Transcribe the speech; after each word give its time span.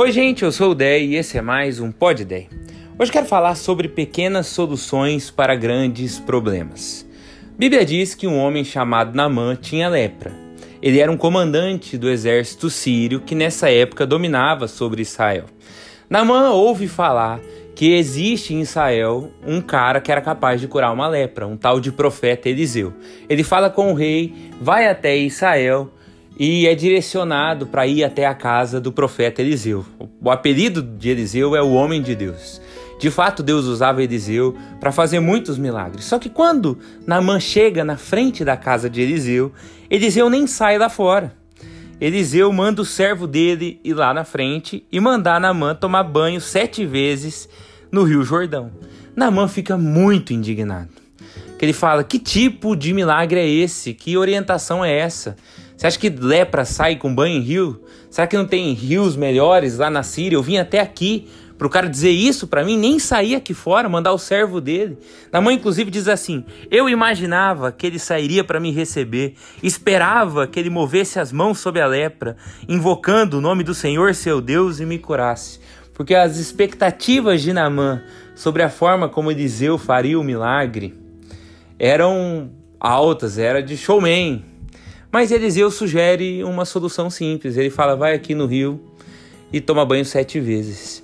Oi, 0.00 0.12
gente, 0.12 0.44
eu 0.44 0.52
sou 0.52 0.70
o 0.70 0.74
Dei 0.76 1.06
e 1.08 1.16
esse 1.16 1.36
é 1.36 1.42
mais 1.42 1.80
um 1.80 1.90
Pod 1.90 2.24
Dei. 2.24 2.48
Hoje 2.96 3.10
quero 3.10 3.26
falar 3.26 3.56
sobre 3.56 3.88
pequenas 3.88 4.46
soluções 4.46 5.28
para 5.28 5.56
grandes 5.56 6.20
problemas. 6.20 7.04
Bíblia 7.58 7.84
diz 7.84 8.14
que 8.14 8.24
um 8.24 8.38
homem 8.38 8.62
chamado 8.62 9.16
Namã 9.16 9.56
tinha 9.56 9.88
lepra. 9.88 10.32
Ele 10.80 11.00
era 11.00 11.10
um 11.10 11.16
comandante 11.16 11.98
do 11.98 12.08
exército 12.08 12.70
sírio 12.70 13.22
que 13.22 13.34
nessa 13.34 13.72
época 13.72 14.06
dominava 14.06 14.68
sobre 14.68 15.02
Israel. 15.02 15.46
Namã 16.08 16.50
ouve 16.50 16.86
falar 16.86 17.40
que 17.74 17.96
existe 17.96 18.54
em 18.54 18.60
Israel 18.60 19.32
um 19.44 19.60
cara 19.60 20.00
que 20.00 20.12
era 20.12 20.20
capaz 20.20 20.60
de 20.60 20.68
curar 20.68 20.92
uma 20.92 21.08
lepra, 21.08 21.44
um 21.44 21.56
tal 21.56 21.80
de 21.80 21.90
profeta 21.90 22.48
Eliseu. 22.48 22.94
Ele 23.28 23.42
fala 23.42 23.68
com 23.68 23.90
o 23.90 23.96
rei, 23.96 24.32
vai 24.60 24.86
até 24.86 25.16
Israel 25.16 25.90
e 26.38 26.66
é 26.66 26.74
direcionado 26.74 27.66
para 27.66 27.86
ir 27.86 28.04
até 28.04 28.24
a 28.26 28.34
casa 28.34 28.80
do 28.80 28.92
profeta 28.92 29.42
Eliseu. 29.42 29.84
O 30.22 30.30
apelido 30.30 30.80
de 30.80 31.08
Eliseu 31.08 31.56
é 31.56 31.62
o 31.62 31.72
homem 31.72 32.00
de 32.00 32.14
Deus. 32.14 32.60
De 32.98 33.10
fato, 33.10 33.42
Deus 33.42 33.64
usava 33.66 34.02
Eliseu 34.02 34.56
para 34.80 34.92
fazer 34.92 35.20
muitos 35.20 35.58
milagres. 35.58 36.04
Só 36.04 36.18
que 36.18 36.28
quando 36.28 36.78
Naamã 37.06 37.38
chega 37.40 37.84
na 37.84 37.96
frente 37.96 38.44
da 38.44 38.56
casa 38.56 38.88
de 38.88 39.00
Eliseu, 39.00 39.52
Eliseu 39.90 40.30
nem 40.30 40.46
sai 40.46 40.78
lá 40.78 40.88
fora. 40.88 41.32
Eliseu 42.00 42.52
manda 42.52 42.82
o 42.82 42.84
servo 42.84 43.26
dele 43.26 43.80
ir 43.82 43.94
lá 43.94 44.14
na 44.14 44.24
frente 44.24 44.84
e 44.90 45.00
mandar 45.00 45.40
Naamã 45.40 45.74
tomar 45.74 46.04
banho 46.04 46.40
sete 46.40 46.86
vezes 46.86 47.48
no 47.90 48.04
Rio 48.04 48.22
Jordão. 48.22 48.70
Naamã 49.16 49.48
fica 49.48 49.76
muito 49.76 50.32
indignado. 50.32 50.90
Que 51.58 51.64
ele 51.64 51.72
fala: 51.72 52.04
Que 52.04 52.20
tipo 52.20 52.76
de 52.76 52.92
milagre 52.92 53.40
é 53.40 53.48
esse? 53.48 53.92
Que 53.92 54.16
orientação 54.16 54.84
é 54.84 54.96
essa? 54.96 55.36
Você 55.78 55.86
acha 55.86 55.98
que 56.00 56.10
lepra 56.10 56.64
sai 56.64 56.96
com 56.96 57.14
banho 57.14 57.36
em 57.36 57.40
rio? 57.40 57.80
Será 58.10 58.26
que 58.26 58.36
não 58.36 58.44
tem 58.44 58.72
rios 58.72 59.14
melhores 59.14 59.78
lá 59.78 59.88
na 59.88 60.02
Síria? 60.02 60.34
Eu 60.34 60.42
vim 60.42 60.56
até 60.56 60.80
aqui 60.80 61.28
para 61.56 61.68
o 61.68 61.70
cara 61.70 61.88
dizer 61.88 62.10
isso 62.10 62.48
para 62.48 62.64
mim, 62.64 62.76
nem 62.76 62.98
sair 62.98 63.36
aqui 63.36 63.54
fora, 63.54 63.88
mandar 63.88 64.12
o 64.12 64.18
servo 64.18 64.60
dele. 64.60 64.98
Na 65.30 65.40
mãe, 65.40 65.54
inclusive, 65.54 65.88
diz 65.88 66.08
assim: 66.08 66.44
Eu 66.68 66.88
imaginava 66.88 67.70
que 67.70 67.86
ele 67.86 68.00
sairia 68.00 68.42
para 68.42 68.58
me 68.58 68.72
receber, 68.72 69.36
esperava 69.62 70.48
que 70.48 70.58
ele 70.58 70.68
movesse 70.68 71.20
as 71.20 71.30
mãos 71.30 71.60
sobre 71.60 71.80
a 71.80 71.86
lepra, 71.86 72.36
invocando 72.68 73.38
o 73.38 73.40
nome 73.40 73.62
do 73.62 73.72
Senhor 73.72 74.16
seu 74.16 74.40
Deus 74.40 74.80
e 74.80 74.84
me 74.84 74.98
curasse. 74.98 75.60
Porque 75.94 76.14
as 76.16 76.38
expectativas 76.38 77.40
de 77.40 77.52
Namã 77.52 78.02
sobre 78.34 78.64
a 78.64 78.68
forma 78.68 79.08
como 79.08 79.30
Eliseu 79.30 79.78
faria 79.78 80.18
o 80.18 80.24
milagre 80.24 81.08
eram 81.78 82.50
altas, 82.80 83.38
era 83.38 83.62
de 83.62 83.76
showman, 83.76 84.44
mas 85.10 85.30
Eliseu 85.32 85.70
sugere 85.70 86.44
uma 86.44 86.64
solução 86.64 87.08
simples. 87.08 87.56
Ele 87.56 87.70
fala: 87.70 87.96
vai 87.96 88.14
aqui 88.14 88.34
no 88.34 88.46
rio 88.46 88.80
e 89.52 89.60
toma 89.60 89.84
banho 89.84 90.04
sete 90.04 90.38
vezes. 90.38 91.02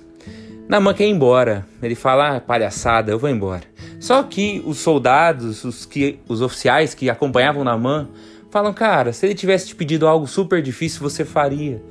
Namã 0.67 0.93
quer 0.93 1.05
ir 1.05 1.11
embora. 1.11 1.65
Ele 1.81 1.95
fala: 1.95 2.37
ah, 2.37 2.41
palhaçada, 2.41 3.11
eu 3.11 3.19
vou 3.19 3.29
embora. 3.29 3.63
Só 3.99 4.21
que 4.23 4.61
os 4.65 4.77
soldados, 4.77 5.63
os, 5.63 5.85
que, 5.85 6.19
os 6.27 6.41
oficiais 6.41 6.93
que 6.93 7.09
acompanhavam 7.09 7.63
Namã, 7.63 8.07
falam: 8.51 8.73
cara, 8.73 9.11
se 9.11 9.25
ele 9.25 9.35
tivesse 9.35 9.67
te 9.67 9.75
pedido 9.75 10.07
algo 10.07 10.27
super 10.27 10.61
difícil, 10.61 11.01
você 11.01 11.25
faria. 11.25 11.81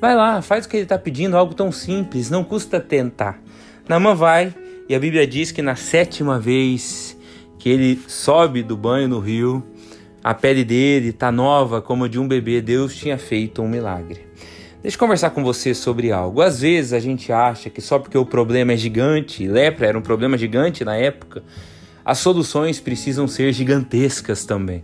Vai 0.00 0.16
lá, 0.16 0.42
faz 0.42 0.66
o 0.66 0.68
que 0.68 0.76
ele 0.76 0.82
está 0.82 0.98
pedindo, 0.98 1.36
algo 1.36 1.54
tão 1.54 1.70
simples, 1.70 2.28
não 2.28 2.42
custa 2.42 2.80
tentar. 2.80 3.40
Namã 3.88 4.14
vai 4.14 4.52
e 4.88 4.94
a 4.94 4.98
Bíblia 4.98 5.26
diz 5.26 5.52
que 5.52 5.62
na 5.62 5.76
sétima 5.76 6.40
vez 6.40 7.16
que 7.58 7.68
ele 7.68 8.00
sobe 8.08 8.62
do 8.62 8.76
banho 8.76 9.08
no 9.08 9.20
rio, 9.20 9.64
a 10.22 10.34
pele 10.34 10.64
dele 10.64 11.08
está 11.08 11.32
nova 11.32 11.82
como 11.82 12.08
de 12.08 12.18
um 12.18 12.28
bebê. 12.28 12.60
Deus 12.60 12.94
tinha 12.94 13.18
feito 13.18 13.62
um 13.62 13.68
milagre. 13.68 14.26
Deixa 14.82 14.96
eu 14.96 14.98
conversar 14.98 15.30
com 15.30 15.44
você 15.44 15.74
sobre 15.74 16.10
algo. 16.10 16.40
Às 16.40 16.60
vezes 16.60 16.92
a 16.92 16.98
gente 16.98 17.32
acha 17.32 17.70
que 17.70 17.80
só 17.80 17.98
porque 17.98 18.18
o 18.18 18.26
problema 18.26 18.72
é 18.72 18.76
gigante, 18.76 19.46
lepra 19.46 19.86
era 19.86 19.98
um 19.98 20.02
problema 20.02 20.36
gigante 20.36 20.84
na 20.84 20.96
época, 20.96 21.42
as 22.04 22.18
soluções 22.18 22.80
precisam 22.80 23.28
ser 23.28 23.52
gigantescas 23.52 24.44
também. 24.44 24.82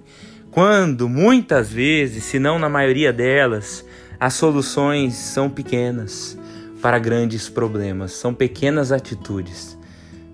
Quando 0.53 1.09
muitas 1.09 1.71
vezes, 1.71 2.25
se 2.25 2.39
não 2.39 2.59
na 2.59 2.69
maioria 2.69 3.13
delas, 3.13 3.85
as 4.21 4.35
soluções 4.35 5.15
são 5.15 5.51
pequenas 5.51 6.39
para 6.81 6.99
grandes 6.99 7.49
problemas, 7.49 8.13
são 8.13 8.33
pequenas 8.33 8.93
atitudes 8.93 9.77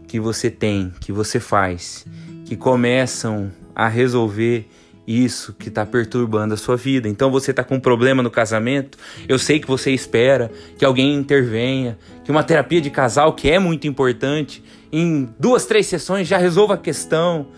que 0.06 0.20
você 0.20 0.50
tem, 0.50 0.93
que 1.00 1.10
você 1.10 1.41
faz, 1.41 2.06
que 2.44 2.54
começam 2.54 3.50
a 3.75 3.88
resolver 3.88 4.69
isso 5.06 5.53
que 5.53 5.69
está 5.69 5.84
perturbando 5.84 6.54
a 6.54 6.56
sua 6.56 6.76
vida. 6.76 7.09
Então 7.09 7.31
você 7.31 7.50
está 7.50 7.62
com 7.62 7.76
um 7.76 7.81
problema 7.81 8.22
no 8.22 8.31
casamento, 8.31 8.98
eu 9.28 9.38
sei 9.38 9.60
que 9.60 9.66
você 9.66 9.91
espera 9.91 10.50
que 10.78 10.84
alguém 10.84 11.15
intervenha, 11.15 11.98
que 12.25 12.31
uma 12.31 12.42
terapia 12.42 12.81
de 12.81 12.91
casal, 12.91 13.32
que 13.34 13.50
é 13.50 13.59
muito 13.59 13.87
importante, 13.87 14.62
em 14.93 15.28
duas, 15.38 15.66
três 15.66 15.87
sessões 15.87 16.26
já 16.26 16.38
resolva 16.38 16.75
a 16.75 16.78
questão. 16.78 17.48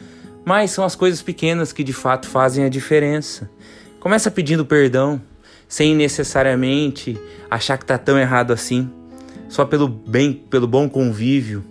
Mas 0.45 0.71
são 0.71 0.85
as 0.85 0.95
coisas 0.95 1.21
pequenas 1.23 1.73
que 1.73 1.83
de 1.83 1.93
fato 1.93 2.29
fazem 2.29 2.65
a 2.65 2.69
diferença. 2.69 3.51
Começa 3.99 4.31
pedindo 4.31 4.65
perdão, 4.65 5.21
sem 5.67 5.95
necessariamente 5.95 7.19
achar 7.51 7.77
que 7.77 7.85
está 7.85 7.99
tão 7.99 8.17
errado 8.17 8.53
assim, 8.53 8.89
só 9.49 9.65
pelo 9.65 9.89
bem, 9.89 10.33
pelo 10.33 10.69
bom 10.69 10.89
convívio, 10.89 11.65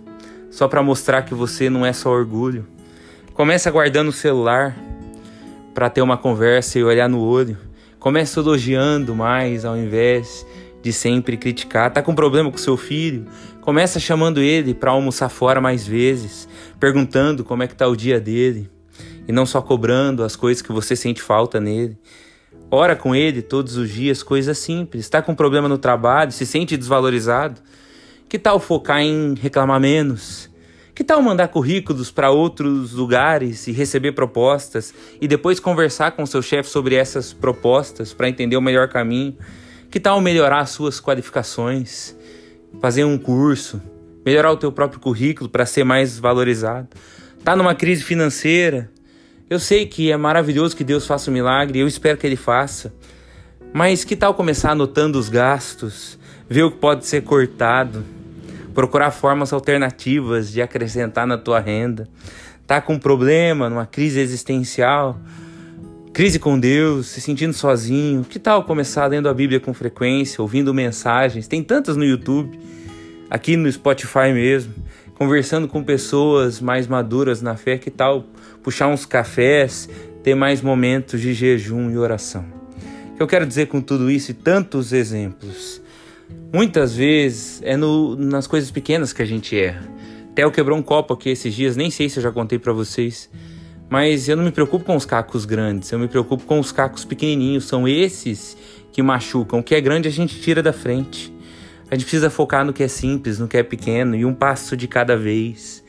só 0.50 0.68
para 0.68 0.82
mostrar 0.82 1.22
que 1.22 1.34
você 1.34 1.70
não 1.70 1.84
é 1.84 1.92
só 1.92 2.10
orgulho. 2.10 2.66
Começa 3.32 3.70
guardando 3.70 4.08
o 4.08 4.12
celular, 4.12 4.76
para 5.76 5.90
ter 5.90 6.00
uma 6.00 6.16
conversa 6.16 6.78
e 6.78 6.82
olhar 6.82 7.06
no 7.06 7.20
olho. 7.20 7.58
Comece 7.98 8.38
elogiando 8.38 9.14
mais 9.14 9.62
ao 9.62 9.76
invés 9.76 10.46
de 10.82 10.90
sempre 10.90 11.36
criticar. 11.36 11.92
Tá 11.92 12.00
com 12.00 12.14
problema 12.14 12.50
com 12.50 12.56
seu 12.56 12.78
filho? 12.78 13.26
Começa 13.60 14.00
chamando 14.00 14.40
ele 14.40 14.72
para 14.72 14.92
almoçar 14.92 15.28
fora 15.28 15.60
mais 15.60 15.86
vezes, 15.86 16.48
perguntando 16.80 17.44
como 17.44 17.62
é 17.62 17.66
que 17.66 17.74
tá 17.74 17.86
o 17.86 17.94
dia 17.94 18.18
dele 18.18 18.70
e 19.28 19.32
não 19.32 19.44
só 19.44 19.60
cobrando 19.60 20.24
as 20.24 20.34
coisas 20.34 20.62
que 20.62 20.72
você 20.72 20.96
sente 20.96 21.20
falta 21.20 21.60
nele. 21.60 21.98
Ora 22.70 22.96
com 22.96 23.14
ele 23.14 23.42
todos 23.42 23.76
os 23.76 23.90
dias, 23.90 24.22
coisas 24.22 24.56
simples. 24.56 25.04
Está 25.04 25.20
com 25.20 25.34
problema 25.34 25.68
no 25.68 25.76
trabalho, 25.76 26.32
se 26.32 26.46
sente 26.46 26.74
desvalorizado? 26.74 27.60
Que 28.30 28.38
tal 28.38 28.58
focar 28.58 29.02
em 29.02 29.34
reclamar 29.34 29.78
menos? 29.78 30.48
Que 30.96 31.04
tal 31.04 31.20
mandar 31.20 31.48
currículos 31.48 32.10
para 32.10 32.30
outros 32.30 32.94
lugares 32.94 33.66
e 33.66 33.70
receber 33.70 34.12
propostas 34.12 34.94
e 35.20 35.28
depois 35.28 35.60
conversar 35.60 36.12
com 36.12 36.24
seu 36.24 36.40
chefe 36.40 36.70
sobre 36.70 36.94
essas 36.94 37.34
propostas 37.34 38.14
para 38.14 38.30
entender 38.30 38.56
o 38.56 38.62
melhor 38.62 38.88
caminho? 38.88 39.36
Que 39.90 40.00
tal 40.00 40.22
melhorar 40.22 40.60
as 40.60 40.70
suas 40.70 40.98
qualificações, 40.98 42.16
fazer 42.80 43.04
um 43.04 43.18
curso, 43.18 43.82
melhorar 44.24 44.50
o 44.50 44.56
teu 44.56 44.72
próprio 44.72 44.98
currículo 44.98 45.50
para 45.50 45.66
ser 45.66 45.84
mais 45.84 46.18
valorizado? 46.18 46.88
Tá 47.44 47.54
numa 47.54 47.74
crise 47.74 48.02
financeira? 48.02 48.90
Eu 49.50 49.60
sei 49.60 49.84
que 49.84 50.10
é 50.10 50.16
maravilhoso 50.16 50.74
que 50.74 50.82
Deus 50.82 51.06
faça 51.06 51.30
um 51.30 51.34
milagre, 51.34 51.78
eu 51.78 51.86
espero 51.86 52.16
que 52.16 52.26
ele 52.26 52.36
faça. 52.36 52.90
Mas 53.70 54.02
que 54.02 54.16
tal 54.16 54.32
começar 54.32 54.70
anotando 54.70 55.18
os 55.18 55.28
gastos, 55.28 56.18
ver 56.48 56.62
o 56.62 56.70
que 56.70 56.78
pode 56.78 57.04
ser 57.04 57.22
cortado? 57.22 58.15
Procurar 58.76 59.10
formas 59.10 59.54
alternativas 59.54 60.52
de 60.52 60.60
acrescentar 60.60 61.26
na 61.26 61.38
tua 61.38 61.58
renda. 61.58 62.06
Tá 62.66 62.78
com 62.78 62.92
um 62.92 62.98
problema, 62.98 63.70
numa 63.70 63.86
crise 63.86 64.20
existencial, 64.20 65.18
crise 66.12 66.38
com 66.38 66.60
Deus, 66.60 67.06
se 67.06 67.22
sentindo 67.22 67.54
sozinho. 67.54 68.22
Que 68.22 68.38
tal 68.38 68.64
começar 68.64 69.06
lendo 69.06 69.30
a 69.30 69.34
Bíblia 69.34 69.58
com 69.58 69.72
frequência, 69.72 70.42
ouvindo 70.42 70.74
mensagens? 70.74 71.48
Tem 71.48 71.62
tantas 71.62 71.96
no 71.96 72.04
YouTube, 72.04 72.60
aqui 73.30 73.56
no 73.56 73.72
Spotify 73.72 74.30
mesmo, 74.34 74.74
conversando 75.14 75.66
com 75.66 75.82
pessoas 75.82 76.60
mais 76.60 76.86
maduras 76.86 77.40
na 77.40 77.56
fé. 77.56 77.78
Que 77.78 77.90
tal 77.90 78.26
puxar 78.62 78.88
uns 78.88 79.06
cafés, 79.06 79.88
ter 80.22 80.34
mais 80.34 80.60
momentos 80.60 81.18
de 81.22 81.32
jejum 81.32 81.90
e 81.90 81.96
oração? 81.96 82.44
O 83.14 83.16
que 83.16 83.22
eu 83.22 83.26
quero 83.26 83.46
dizer 83.46 83.68
com 83.68 83.80
tudo 83.80 84.10
isso 84.10 84.32
e 84.32 84.34
tantos 84.34 84.92
exemplos 84.92 85.80
Muitas 86.52 86.94
vezes 86.94 87.60
é 87.62 87.76
no, 87.76 88.16
nas 88.16 88.46
coisas 88.46 88.70
pequenas 88.70 89.12
que 89.12 89.22
a 89.22 89.26
gente 89.26 89.58
erra. 89.58 89.86
Theo 90.34 90.50
quebrou 90.50 90.78
um 90.78 90.82
copo 90.82 91.14
aqui 91.14 91.30
esses 91.30 91.54
dias, 91.54 91.76
nem 91.76 91.90
sei 91.90 92.08
se 92.08 92.18
eu 92.18 92.22
já 92.22 92.30
contei 92.30 92.58
para 92.58 92.72
vocês. 92.72 93.30
Mas 93.88 94.28
eu 94.28 94.36
não 94.36 94.44
me 94.44 94.50
preocupo 94.50 94.84
com 94.84 94.96
os 94.96 95.06
cacos 95.06 95.44
grandes, 95.44 95.90
eu 95.92 95.98
me 95.98 96.08
preocupo 96.08 96.44
com 96.44 96.58
os 96.58 96.72
cacos 96.72 97.04
pequenininhos. 97.04 97.64
São 97.64 97.86
esses 97.86 98.56
que 98.92 99.02
machucam. 99.02 99.60
O 99.60 99.62
que 99.62 99.74
é 99.74 99.80
grande 99.80 100.08
a 100.08 100.10
gente 100.10 100.40
tira 100.40 100.62
da 100.62 100.72
frente. 100.72 101.32
A 101.90 101.94
gente 101.94 102.04
precisa 102.04 102.28
focar 102.28 102.64
no 102.64 102.72
que 102.72 102.82
é 102.82 102.88
simples, 102.88 103.38
no 103.38 103.46
que 103.46 103.56
é 103.56 103.62
pequeno 103.62 104.16
e 104.16 104.24
um 104.24 104.34
passo 104.34 104.76
de 104.76 104.88
cada 104.88 105.16
vez 105.16 105.84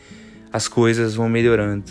as 0.54 0.68
coisas 0.68 1.16
vão 1.16 1.28
melhorando. 1.28 1.86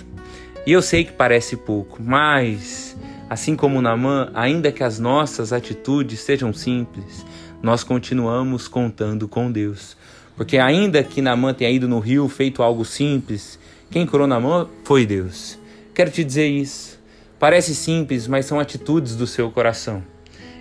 E 0.66 0.72
eu 0.72 0.80
sei 0.80 1.04
que 1.04 1.12
parece 1.12 1.56
pouco, 1.56 2.02
mas 2.02 2.96
assim 3.28 3.56
como 3.56 3.82
Namã, 3.82 4.30
ainda 4.34 4.70
que 4.70 4.84
as 4.84 4.98
nossas 4.98 5.52
atitudes 5.52 6.20
sejam 6.20 6.52
simples, 6.52 7.26
nós 7.62 7.82
continuamos 7.82 8.68
contando 8.68 9.26
com 9.28 9.50
Deus. 9.50 9.96
Porque 10.36 10.58
ainda 10.58 11.02
que 11.02 11.22
Namã 11.22 11.54
tenha 11.54 11.70
ido 11.70 11.88
no 11.88 11.98
rio, 11.98 12.28
feito 12.28 12.62
algo 12.62 12.84
simples, 12.84 13.58
quem 13.90 14.06
curou 14.06 14.26
Namã 14.26 14.68
foi 14.84 15.06
Deus. 15.06 15.58
Quero 15.94 16.10
te 16.10 16.22
dizer 16.22 16.46
isso. 16.46 17.00
Parece 17.38 17.74
simples, 17.74 18.26
mas 18.26 18.46
são 18.46 18.60
atitudes 18.60 19.16
do 19.16 19.26
seu 19.26 19.50
coração. 19.50 20.02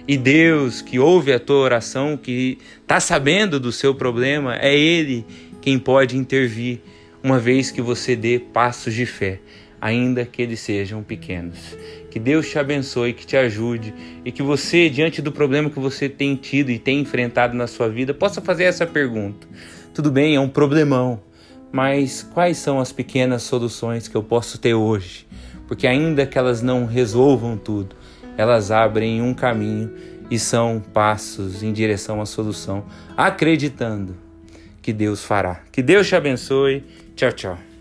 E 0.07 0.18
Deus, 0.18 0.81
que 0.81 1.00
ouve 1.00 1.33
a 1.33 1.39
tua 1.39 1.57
oração, 1.57 2.15
que 2.15 2.59
está 2.81 3.00
sabendo 3.00 3.59
do 3.59 3.71
seu 3.71 3.95
problema, 3.95 4.56
é 4.57 4.77
Ele 4.77 5.25
quem 5.62 5.80
pode 5.80 6.15
intervir, 6.15 6.80
uma 7.24 7.39
vez 7.39 7.71
que 7.71 7.81
você 7.81 8.15
dê 8.15 8.38
passos 8.38 8.94
de 8.94 9.06
fé, 9.06 9.39
ainda 9.85 10.25
que 10.25 10.41
eles 10.41 10.61
sejam 10.61 11.03
pequenos. 11.03 11.77
Que 12.09 12.17
Deus 12.17 12.49
te 12.49 12.57
abençoe, 12.57 13.13
que 13.13 13.23
te 13.23 13.37
ajude 13.37 13.93
e 14.25 14.31
que 14.31 14.41
você, 14.41 14.89
diante 14.89 15.21
do 15.21 15.31
problema 15.31 15.69
que 15.69 15.79
você 15.79 16.09
tem 16.09 16.35
tido 16.35 16.71
e 16.71 16.79
tem 16.79 17.01
enfrentado 17.01 17.55
na 17.55 17.67
sua 17.67 17.87
vida, 17.87 18.11
possa 18.11 18.41
fazer 18.41 18.63
essa 18.63 18.87
pergunta. 18.87 19.47
Tudo 19.93 20.09
bem, 20.09 20.35
é 20.35 20.39
um 20.39 20.49
problemão, 20.49 21.21
mas 21.71 22.23
quais 22.23 22.57
são 22.57 22.79
as 22.79 22.91
pequenas 22.91 23.43
soluções 23.43 24.07
que 24.07 24.17
eu 24.17 24.23
posso 24.23 24.57
ter 24.57 24.73
hoje? 24.73 25.27
Porque 25.67 25.85
ainda 25.85 26.25
que 26.25 26.39
elas 26.39 26.63
não 26.63 26.87
resolvam 26.87 27.55
tudo, 27.55 27.95
elas 28.35 28.71
abrem 28.71 29.21
um 29.21 29.35
caminho 29.35 29.93
e 30.31 30.39
são 30.39 30.83
passos 30.93 31.61
em 31.61 31.71
direção 31.71 32.19
à 32.19 32.25
solução, 32.25 32.85
acreditando 33.15 34.15
que 34.81 34.91
Deus 34.91 35.23
fará. 35.23 35.61
Que 35.71 35.83
Deus 35.83 36.07
te 36.07 36.15
abençoe. 36.15 36.83
Tchau, 37.15 37.31
tchau. 37.31 37.75